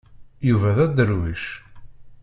[0.47, 1.43] Yuba d adderwic.